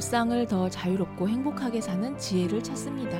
[0.00, 3.18] 일상을 더 자유롭고 행복하게 사는 지혜를 찾습니다.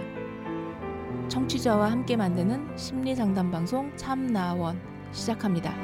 [1.28, 4.80] 청취자와 함께 만드는 심리 상담 방송 참나원
[5.12, 5.74] 시작합니다.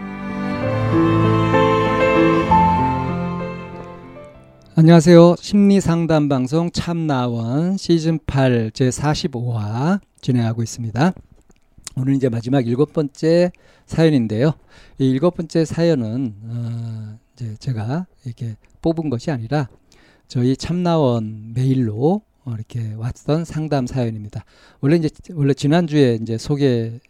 [4.75, 5.37] 안녕하세요.
[5.39, 11.13] 심리 상담 방송 참나원 시즌 8 제 45화 진행하고 있습니다.
[11.99, 13.53] 오늘 이제 마지막 일곱 번째
[13.85, 14.53] 사연인데요.
[14.99, 19.69] 이 일곱 번째 사연은 어 이제 제가 이렇게 뽑은 것이 아니라
[20.29, 24.45] 저희 참나원 메일로 이렇게 왔던 상담 사연입니다.
[24.81, 27.01] 원래 이제 원래 지난주에 이제 소개하려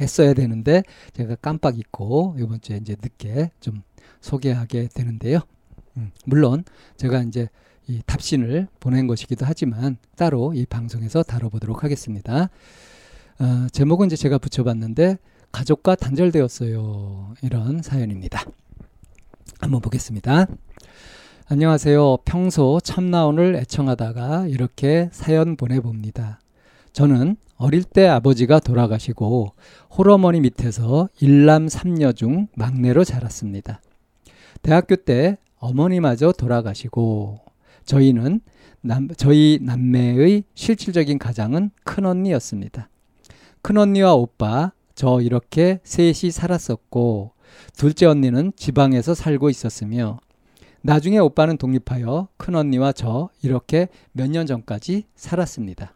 [0.00, 3.82] 했어야 되는데 제가 깜빡 잊고 이번 주에 이제 늦게 좀
[4.20, 5.40] 소개하게 되는데요.
[5.96, 6.64] 음, 물론
[6.96, 7.48] 제가 이제
[7.88, 12.48] 이 답신을 보낸 것이기도 하지만 따로 이 방송에서 다뤄보도록 하겠습니다.
[13.40, 15.18] 어, 제목은 이제 제가 붙여봤는데
[15.50, 17.34] 가족과 단절되었어요.
[17.42, 18.44] 이런 사연입니다.
[19.60, 20.46] 한번 보겠습니다.
[21.52, 22.18] 안녕하세요.
[22.24, 26.38] 평소 참나온을 애청하다가 이렇게 사연 보내봅니다.
[26.92, 29.54] 저는 어릴 때 아버지가 돌아가시고
[29.90, 33.82] 홀어머니 밑에서 일남 삼녀 중 막내로 자랐습니다.
[34.62, 37.40] 대학교 때 어머니마저 돌아가시고
[37.84, 38.42] 저희는
[38.80, 42.88] 남, 저희 남매의 실질적인 가장은 큰언니였습니다.
[43.62, 47.32] 큰언니와 오빠 저 이렇게 셋이 살았었고
[47.76, 50.20] 둘째 언니는 지방에서 살고 있었으며
[50.82, 55.92] 나중에 오빠는 독립하여 큰언니와 저 이렇게 몇 년 전까지 살았습니다.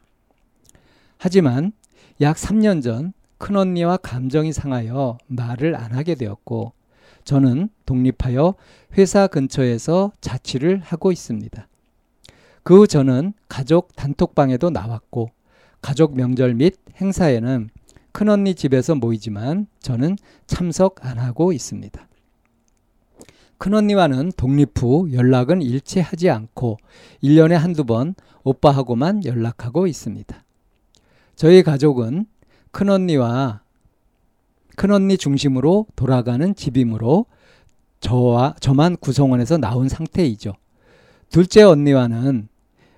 [1.18, 1.72] 하지만
[2.20, 6.72] 약 3년 전 큰언니와 감정이 상하여 말을 안 하게 되었고
[7.24, 8.54] 저는 독립하여
[8.98, 11.66] 회사 근처에서 자취를 하고 있습니다.
[12.62, 15.30] 그 후 저는 가족 단톡방에도 나왔고
[15.82, 17.68] 가족 명절 및 행사에는
[18.12, 22.06] 큰언니 집에서 모이지만 저는 참석 안 하고 있습니다.
[23.58, 26.78] 큰언니와는 독립 후 연락은 일체하지 않고
[27.22, 30.44] 1년에 한두 번 오빠하고만 연락하고 있습니다.
[31.36, 32.26] 저희 가족은
[32.72, 33.62] 큰언니와
[34.76, 37.26] 큰언니 중심으로 돌아가는 집이므로
[38.00, 40.54] 저와 저만 구성원에서 나온 상태이죠.
[41.30, 42.48] 둘째 언니와는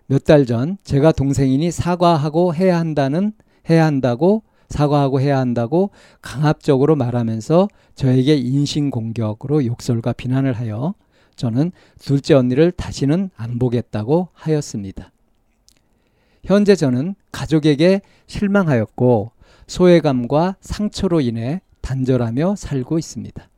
[0.08, 3.32] 몇 달 전 제가 동생이니 사과하고 해야 한다는
[3.68, 5.90] 해야 한다고 사과하고 해야 한다고
[6.20, 10.94] 강압적으로 말하면서 저에게 인신공격으로 욕설과 비난을 하여
[11.36, 15.12] 저는 둘째 언니를 다시는 안 보겠다고 하였습니다.
[16.44, 19.32] 현재 저는 가족에게 실망하였고
[19.66, 23.48] 소외감과 상처로 인해 단절하며 살고 있습니다.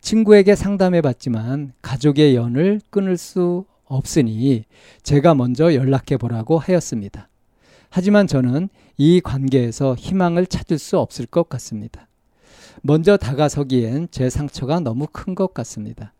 [0.00, 4.64] 친구에게 상담해 봤지만 가족의 연을 끊을 수 없으니
[5.02, 7.28] 제가 먼저 연락해 보라고 하였습니다.
[7.96, 8.68] 하지만 저는
[8.98, 12.08] 이 관계에서 희망을 찾을 수 없을 것 같습니다.
[12.82, 16.12] 먼저 다가서기엔 제 상처가 너무 큰 것 같습니다.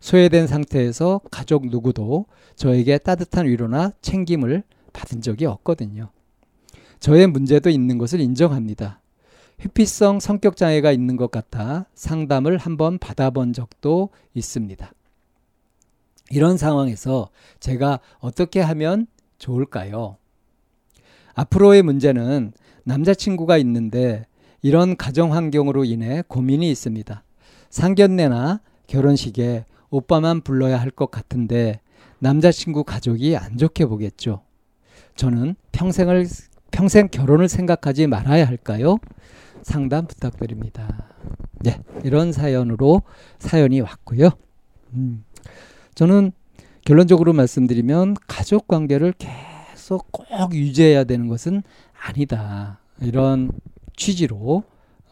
[0.00, 2.24] 소외된 상태에서 가족 누구도
[2.56, 4.62] 저에게 따뜻한 위로나 챙김을
[4.94, 6.08] 받은 적이 없거든요.
[6.98, 9.02] 저의 문제도 있는 것을 인정합니다.
[9.60, 14.90] 회피성 성격 장애가 있는 것 같아 상담을 한번 받아본 적도 있습니다.
[16.30, 17.28] 이런 상황에서
[17.60, 19.06] 제가 어떻게 하면
[19.38, 20.16] 좋을까요?
[21.38, 24.26] 앞으로의 문제는 남자친구가 있는데
[24.60, 27.22] 이런 가정 환경으로 인해 고민이 있습니다.
[27.70, 31.80] 상견례나 결혼식에 오빠만 불러야 할 것 같은데
[32.18, 34.42] 남자친구 가족이 안 좋게 보겠죠.
[35.14, 36.26] 저는 평생을
[36.72, 38.96] 평생 결혼을 생각하지 말아야 할까요?
[39.62, 41.06] 상담 부탁드립니다.
[41.60, 43.02] 네, 이런 사연으로
[43.38, 44.30] 사연이 왔고요.
[44.94, 45.24] 음,
[45.94, 46.32] 저는
[46.84, 49.57] 결론적으로 말씀드리면 가족 관계를 계속
[49.88, 51.62] 계속 꼭 유지해야 되는 것은
[51.98, 52.78] 아니다.
[53.00, 53.50] 이런
[53.96, 54.62] 취지로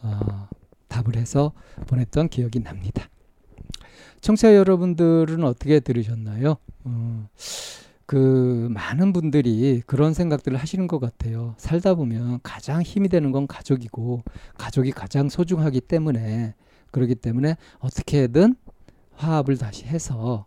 [0.03, 0.47] 어,
[0.87, 1.51] 답을 해서
[1.87, 3.09] 보냈던 기억이 납니다.
[4.21, 6.57] 청취자 여러분들은 어떻게 들으셨나요?
[6.83, 7.27] 어,
[8.05, 11.55] 그 많은 분들이 그런 생각들을 하시는 것 같아요.
[11.57, 14.21] 살다 보면 가장 힘이 되는 건 가족이고
[14.59, 16.53] 가족이 가장 소중하기 때문에
[16.91, 18.55] 그러기 때문에 어떻게든
[19.15, 20.45] 화합을 다시 해서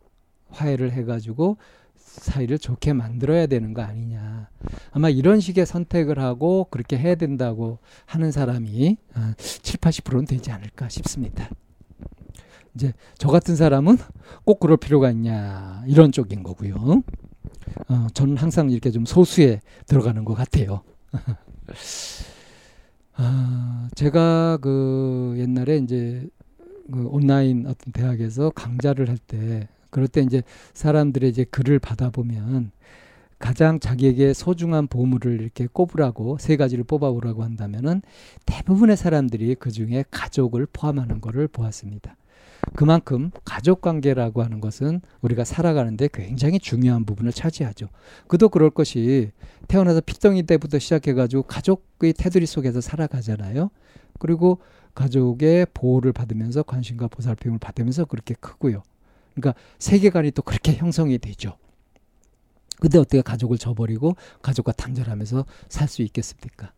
[0.51, 1.57] 화해를 해가지고
[2.11, 4.49] 사이를 좋게 만들어야 되는 거 아니냐.
[4.91, 8.97] 아마 이런 식의 선택을 하고 그렇게 해야 된다고 하는 사람이
[9.37, 11.49] 7, 80%는 되지 않을까 싶습니다.
[12.75, 13.99] 이제 저 같은 사람은
[14.45, 17.03] 꼭 그럴 필요가 있냐 이런 쪽인 거고요.
[17.89, 20.83] 어, 저는 항상 이렇게 좀 소수에 들어가는 것 같아요.
[23.15, 26.27] 아, 제가 그 옛날에 이제
[26.93, 30.43] 그 온라인 어떤 대학에서 강좌를 할 때 그럴 때 이제
[30.73, 32.71] 사람들의 이제 글을 받아보면
[33.39, 38.03] 가장 자기에게 소중한 보물을 이렇게 꼽으라고 세 가지를 뽑아오라고 한다면은
[38.45, 42.17] 대부분의 사람들이 그 중에 가족을 포함하는 것을 보았습니다.
[42.77, 47.89] 그만큼 가족 관계라고 하는 것은 우리가 살아가는데 굉장히 중요한 부분을 차지하죠.
[48.29, 49.31] 그도 그럴 것이
[49.69, 53.71] 태어나서 피덩이 때부터 시작해가지고 가족의 테두리 속에서 살아가잖아요.
[54.19, 54.59] 그리고
[54.95, 58.83] 가족의 보호를 받으면서 관심과 보살핌을 받으면서 그렇게 크고요.
[59.35, 61.57] 그러니까 세계관이 또 그렇게 형성이 되죠.
[62.79, 66.73] 근데 어떻게 가족을 저버리고 가족과 단절하면서 살 수 있겠습니까?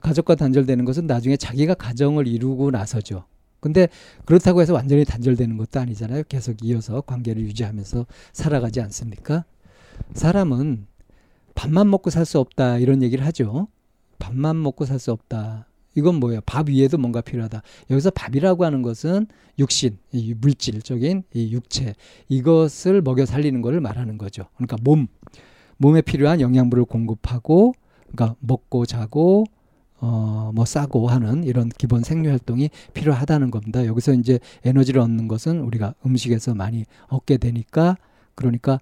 [0.00, 3.24] 가족과 단절되는 것은 나중에 자기가 가정을 이루고 나서죠.
[3.60, 3.88] 근데
[4.24, 6.22] 그렇다고 해서 완전히 단절되는 것도 아니잖아요.
[6.28, 9.44] 계속 이어서 관계를 유지하면서 살아가지 않습니까?
[10.14, 10.86] 사람은
[11.54, 13.68] 밥만 먹고 살 수 없다 이런 얘기를 하죠.
[14.18, 15.66] 밥만 먹고 살 수 없다.
[15.94, 16.40] 이건 뭐예요?
[16.46, 17.62] 밥 위에도 뭔가 필요하다.
[17.90, 19.26] 여기서 밥이라고 하는 것은
[19.58, 21.94] 육신, 이 물질적인 이 육체
[22.28, 24.44] 이것을 먹여 살리는 것을 말하는 거죠.
[24.56, 25.08] 그러니까 몸,
[25.78, 27.74] 몸에 필요한 영양분을 공급하고,
[28.12, 29.44] 그러니까 먹고 자고
[30.00, 33.84] 어, 뭐 싸고 하는 이런 기본 생리 활동이 필요하다는 겁니다.
[33.84, 37.96] 여기서 이제 에너지를 얻는 것은 우리가 음식에서 많이 얻게 되니까
[38.34, 38.80] 그러니까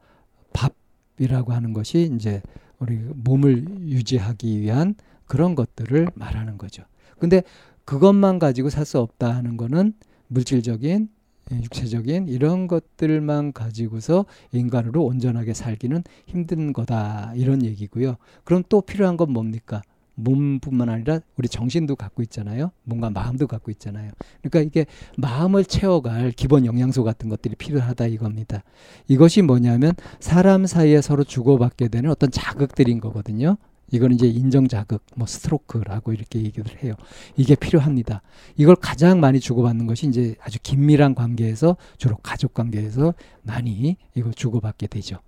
[0.52, 2.40] 밥이라고 하는 것이 이제
[2.78, 4.94] 우리 몸을 유지하기 위한
[5.26, 6.84] 그런 것들을 말하는 거죠.
[7.18, 7.42] 근데
[7.84, 9.94] 그것만 가지고 살 수 없다 하는 거는
[10.28, 11.08] 물질적인
[11.50, 18.16] 육체적인 이런 것들만 가지고서 인간으로 온전하게 살기는 힘든 거다 이런 얘기고요.
[18.44, 19.82] 그럼 또 필요한 건 뭡니까?
[20.16, 22.72] 몸뿐만 아니라 우리 정신도 갖고 있잖아요.
[22.82, 24.10] 뭔가 마음도 갖고 있잖아요.
[24.42, 24.86] 그러니까 이게
[25.16, 28.62] 마음을 채워갈 기본 영양소 같은 것들이 필요하다 이겁니다.
[29.06, 33.56] 이것이 뭐냐면 사람 사이에 서로 주고받게 되는 어떤 자극들인 거거든요.
[33.90, 36.94] 이건 이제 인정 자극, 뭐 스트로크라고 이렇게 얘기를 해요.
[37.36, 38.22] 이게 필요합니다.
[38.56, 44.88] 이걸 가장 많이 주고받는 것이 이제 아주 긴밀한 관계에서 주로 가족 관계에서 많이 이걸 주고받게
[44.88, 45.18] 되죠.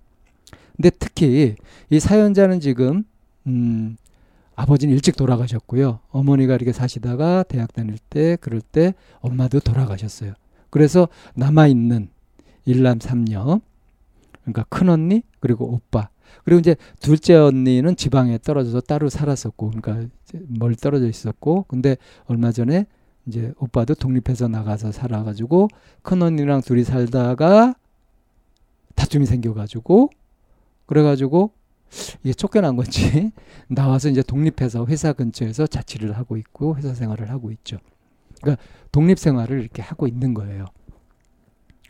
[0.75, 1.55] 근데 특히
[1.89, 3.03] 이 사연자는 지금
[3.47, 3.97] 음
[4.55, 5.99] 아버지는 일찍 돌아가셨고요.
[6.09, 10.33] 어머니가 이렇게 사시다가 대학 다닐 때 그럴 때 엄마도 돌아가셨어요.
[10.69, 12.09] 그래서 남아 있는
[12.65, 13.59] 일남 삼녀
[14.41, 16.09] 그러니까 큰 언니 그리고 오빠
[16.43, 20.07] 그리고 이제 둘째 언니는 지방에 떨어져서 따로 살았었고 그러니까
[20.47, 22.85] 멀리 떨어져 있었고 근데 얼마 전에
[23.27, 25.69] 이제 오빠도 독립해서 나가서 살아가지고
[26.01, 27.75] 큰 언니랑 둘이 살다가
[28.95, 30.09] 다툼이 생겨가지고
[30.85, 31.51] 그래가지고
[32.23, 33.31] 이게 쫓겨난 건지
[33.67, 37.77] 나와서 이제 독립해서 회사 근처에서 자취를 하고 있고 회사 생활을 하고 있죠.
[38.41, 40.65] 그러니까 독립 생활을 이렇게 하고 있는 거예요.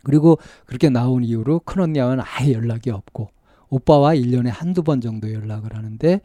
[0.02, 3.30] 그리고 그렇게 나온 이후로 큰 언니와는 아예 연락이 없고
[3.72, 6.20] 오빠와 1년에 한두 번 정도 연락을 하는데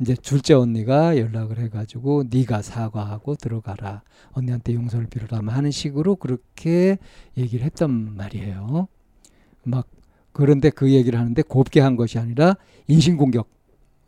[0.00, 4.02] 이제 둘째 언니가 연락을 해가지고 네가 사과하고 들어가라
[4.32, 6.98] 언니한테 용서를 빌어라 하는 식으로 그렇게
[7.36, 8.88] 얘기를 했단 말이에요.
[9.62, 9.86] 막
[10.32, 12.56] 그런데 그 얘기를 하는데 곱게 한 것이 아니라
[12.88, 13.48] 인신공격,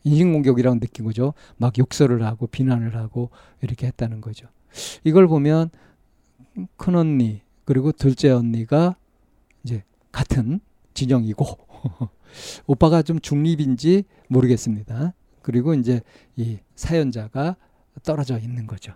[0.02, 1.34] 인신공격이라고 느낀 거죠.
[1.58, 3.30] 막 욕설을 하고 비난을 하고
[3.62, 4.48] 이렇게 했다는 거죠.
[5.04, 5.70] 이걸 보면
[6.76, 8.96] 큰 언니 그리고 둘째 언니가
[9.62, 10.60] 이제 같은
[10.94, 11.46] 진영이고
[12.66, 15.14] 오빠가 좀 중립인지 모르겠습니다.
[15.42, 16.00] 그리고 이제
[16.36, 17.56] 이 사연자가
[18.02, 18.92] 떨어져 있는 거죠.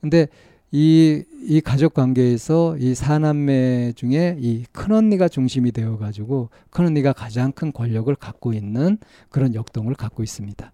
[0.00, 0.28] 근데
[0.72, 8.14] 이, 이 가족 관계에서 이 사남매 중에 이 큰언니가 중심이 되어가지고 큰언니가 가장 큰 권력을
[8.16, 8.98] 갖고 있는
[9.30, 10.72] 그런 역동을 갖고 있습니다.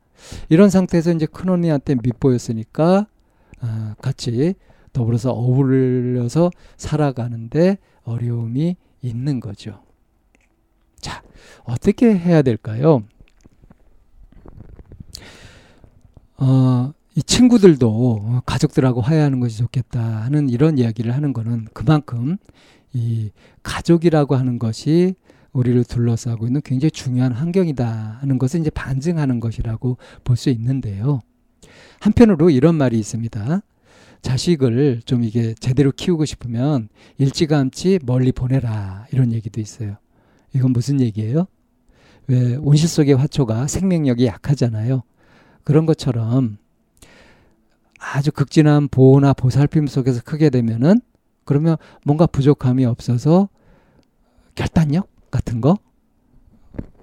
[0.49, 3.07] 이런 상태에서 이제 큰언니한테 밑보였으니까
[3.61, 4.55] 어, 같이
[4.93, 9.83] 더불어서 어울려서 살아가는데 어려움이 있는 거죠.
[11.03, 11.23] 자,
[11.65, 13.03] 어떻게 해야 될까요?
[16.39, 22.39] 어, 이 친구들도 가족들하고 화해하는 것이 좋겠다 하는 이런 이야기를 하는 거는 그만큼
[22.95, 23.31] 이
[23.63, 25.15] 가족이라고 하는 것이
[25.53, 31.21] 우리를 둘러싸고 있는 굉장히 중요한 환경이다 하는 것을 이제 반증하는 것이라고 볼 수 있는데요.
[32.01, 33.61] 한편으로 이런 말이 있습니다.
[34.23, 39.97] 자식을 좀 이게 제대로 키우고 싶으면 일찌감치 멀리 보내라 이런 얘기도 있어요.
[40.55, 41.47] 이건 무슨 얘기예요?
[42.29, 45.03] 왜 온실 속의 화초가 생명력이 약하잖아요.
[45.65, 46.59] 그런 것처럼
[47.99, 51.01] 아주 극진한 보호나 보살핌 속에서 크게 되면은
[51.45, 53.49] 그러면 뭔가 부족함이 없어서
[54.55, 55.79] 결단력 같은 거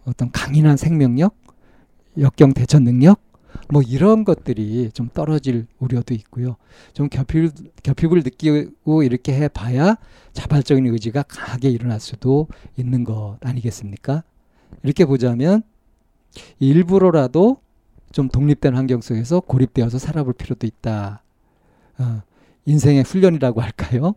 [0.05, 1.35] 어떤 강인한 생명력
[2.17, 3.21] 역경 대처 능력
[3.71, 6.55] 뭐 이런 것들이 좀 떨어질 우려도 있고요.
[6.93, 9.95] 좀 겹입, 겹입을 느끼고 이렇게 해 봐야
[10.33, 12.47] 자발적인 의지가 강하게 일어날 수도
[12.77, 14.23] 있는 것 아니겠습니까?
[14.83, 15.61] 이렇게 보자면
[16.59, 17.57] 일부러라도
[18.11, 21.23] 좀 독립된 환경 속에서 고립되어서 살아볼 필요도 있다.
[21.99, 22.21] 어,
[22.65, 24.15] 인생의 훈련이라고 할까요?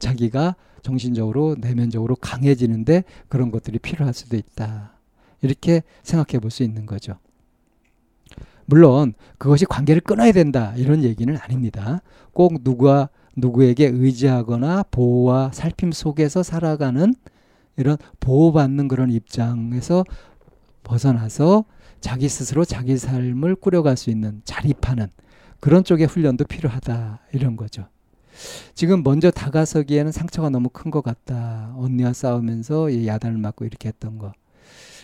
[0.00, 4.94] 자기가 정신적으로 내면적으로 강해지는데 그런 것들이 필요할 수도 있다.
[5.42, 7.18] 이렇게 생각해 볼 수 있는 거죠.
[8.70, 12.00] 물론 그것이 관계를 끊어야 된다 이런 얘기는 아닙니다.
[12.32, 17.12] 꼭 누가 누구에게 의지하거나 보호와 살핌 속에서 살아가는
[17.76, 20.04] 이런 보호받는 그런 입장에서
[20.84, 21.64] 벗어나서
[22.00, 25.08] 자기 스스로 자기 삶을 꾸려갈 수 있는 자립하는
[25.58, 27.86] 그런 쪽의 훈련도 필요하다 이런 거죠.
[28.74, 31.74] 지금 먼저 다가서기에는 상처가 너무 큰 것 같다.
[31.76, 34.32] 언니와 싸우면서 야단을 맞고 이렇게 했던 거.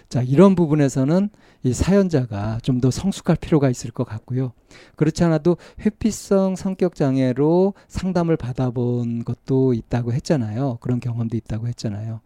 [0.08, 1.30] 자, 이런 부분에서는
[1.64, 4.52] 이 사연자가 좀 더 성숙할 필요가 있을 것 같고요.
[4.96, 10.78] 그렇지 않아도 회피성 성격 장애로 상담을 받아본 것도 있다고 했잖아요.
[10.80, 12.20] 그런 경험도 있다고 했잖아요.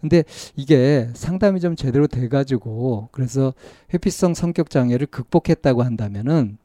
[0.00, 0.22] 근데
[0.54, 3.52] 이게 상담이 좀 제대로 돼가지고 그래서
[3.92, 6.56] 회피성 성격 장애를 극복했다고 한다면은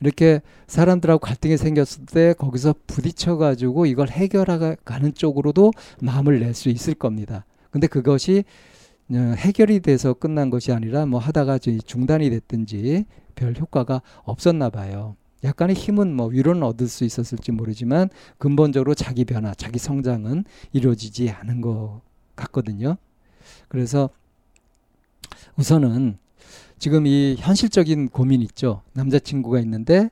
[0.00, 7.44] 이렇게 사람들하고 갈등이 생겼을 때 거기서 부딪혀가지고 이걸 해결하가는 쪽으로도 마음을 낼 수 있을 겁니다.
[7.70, 8.44] 근데 그것이 어,
[9.12, 15.16] 해결이 돼서 끝난 것이 아니라 뭐 하다가 중단이 됐든지 별 효과가 없었나 봐요.
[15.42, 18.08] 약간의 힘은 뭐 위로는 얻을 수 있었을지 모르지만
[18.38, 22.00] 근본적으로 자기 변화, 자기 성장은 이루어지지 않은 것
[22.34, 22.96] 같거든요.
[23.68, 24.08] 그래서
[25.56, 26.16] 우선은
[26.78, 28.82] 지금 이 현실적인 고민 있죠.
[28.94, 30.10] 남자친구가 있는데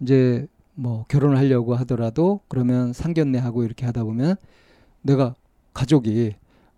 [0.00, 4.36] 이제 뭐 결혼을 하려고 하더라도 그러면 상견례하고 이렇게 하다 보면
[5.02, 5.34] 내가
[5.74, 6.34] 가족이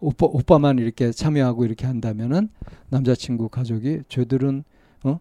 [0.07, 2.49] 오빠 오빠만 이렇게 참여하고 이렇게 한다면은
[2.91, 4.63] 남자친구 가족이 저들은
[5.03, 5.19] 어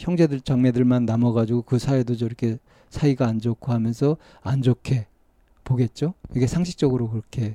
[0.00, 5.06] 형제들 장매들만 남아가지고 그 사이도 저렇게 사이가 안 좋고 하면서 안 좋게
[5.62, 6.14] 보겠죠.
[6.34, 7.54] 이게 상식적으로 그렇게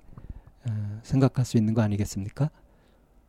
[0.66, 2.50] 어, 생각할 수 있는 거 아니겠습니까?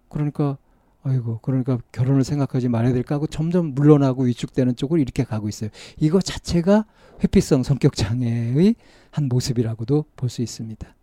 [0.08, 0.56] 그러니까
[1.02, 5.70] 아이고 그러니까 결혼을 생각하지 말아야 될까 하고 점점 물러나고 위축되는 쪽으로 이렇게 가고 있어요.
[5.98, 6.84] 이거 자체가
[7.24, 8.76] 회피성 성격 장애의
[9.10, 10.94] 한 모습이라고도 볼 수 있습니다.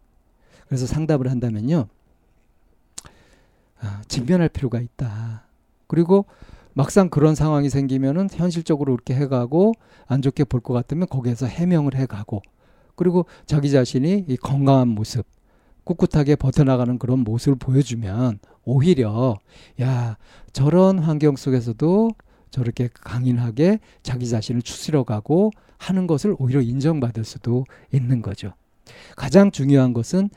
[0.68, 1.90] 그래서 상담을 한다면요.
[3.84, 5.44] 아, 직면할 필요가 있다.
[5.88, 6.26] 그리고
[6.74, 9.74] 막상 그런 상황이 생기면은 현실적으로 이렇게 해가고
[10.08, 12.42] 안 좋게 볼 것 같으면 거기에서 해명을 해가고
[12.96, 15.26] 그리고 자기 자신이 이 건강한 모습
[15.84, 19.36] 꿋꿋하게 버텨나가는 그런 모습을 보여주면 오히려
[19.82, 20.18] 야
[20.54, 22.12] 저런 환경 속에서도
[22.50, 28.54] 저렇게 강인하게 자기 자신을 추스려가고 하는 것을 오히려 인정받을 수도 있는 거죠.
[29.18, 30.30] 가장 중요한 것은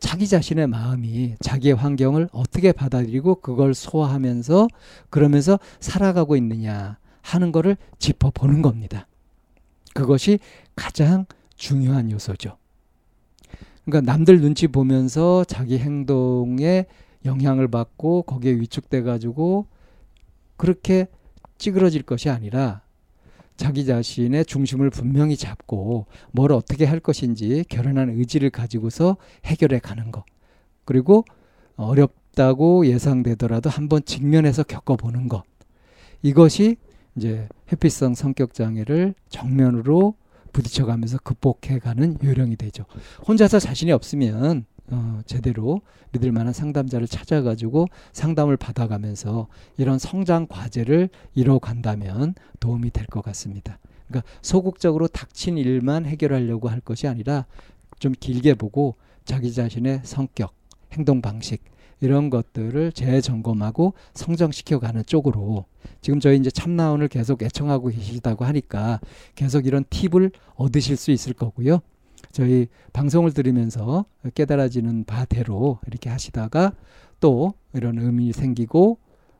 [0.00, 4.68] 자기 자신의 마음이 자기의 환경을 어떻게 받아들이고 그걸 소화하면서
[5.10, 9.06] 그러면서 살아가고 있느냐 하는 것을 짚어보는 겁니다.
[9.94, 10.38] 그것이
[10.74, 12.56] 가장 중요한 요소죠.
[13.84, 16.86] 그러니까 남들 눈치 보면서 자기 행동에
[17.24, 19.66] 영향을 받고 거기에 위축돼 가지고
[20.56, 21.06] 그렇게
[21.58, 22.80] 찌그러질 것이 아니라
[23.60, 30.24] 자기 자신의 중심을 분명히 잡고 뭘 어떻게 할 것인지 결연한 의지를 가지고서 해결해 가는 것.
[30.86, 31.26] 그리고
[31.76, 35.44] 어렵다고 예상되더라도 한번 직면해서 겪어보는 것.
[36.22, 36.76] 이것이
[37.16, 40.14] 이제 회피성 성격 장애를 정면으로
[40.54, 42.86] 부딪혀가면서 극복해가는 요령이 되죠.
[43.28, 45.82] 혼자서 자신이 없으면 어, 제대로
[46.12, 53.78] 믿을 만한 상담자를 찾아가지고 상담을 받아가면서 이런 성장 과제를 이뤄간다면 도움이 될 것 같습니다.
[54.08, 57.46] 그러니까 소극적으로 닥친 일만 해결하려고 할 것이 아니라
[57.98, 60.52] 좀 길게 보고 자기 자신의 성격,
[60.92, 61.62] 행동 방식
[62.00, 65.66] 이런 것들을 재점검하고 성장시켜가는 쪽으로
[66.00, 69.00] 지금 저희 이제 참나원을 계속 애청하고 계시다고 하니까
[69.34, 71.80] 계속 이런 팁을 얻으실 수 있을 거고요.
[72.32, 76.72] 저희 방송을 들으면서 깨달아지는 바대로 이렇게 하시다가
[77.20, 78.98] 또 이런 의미 생기고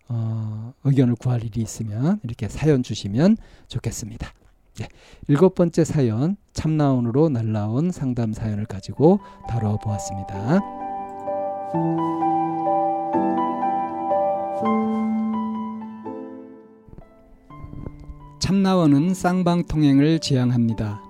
[0.08, 3.36] 어, 의견을 구할 일이 있으면 이렇게 사연 주시면
[3.68, 4.32] 좋겠습니다.
[4.78, 4.88] 네,
[5.28, 10.60] 일곱 번째 사연 참나온으로 날라온 상담 사연을 가지고 다뤄보았습니다.
[18.40, 21.09] 참나원은 쌍방통행을 지향합니다.